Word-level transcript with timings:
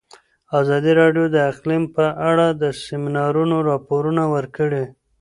ازادي 0.59 0.91
راډیو 1.01 1.25
د 1.31 1.37
اقلیم 1.51 1.83
په 1.95 2.05
اړه 2.29 2.47
د 2.61 2.63
سیمینارونو 2.85 3.55
راپورونه 3.69 4.23
ورکړي. 4.35 4.83